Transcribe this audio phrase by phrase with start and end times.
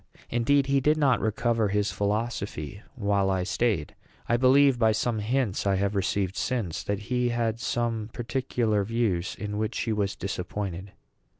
[0.31, 3.93] Indeed, he did not recover his philosophy while I staid.
[4.27, 9.35] I believe, by some hints I have received since, that he had some particular views
[9.35, 10.93] in which he was disappointed.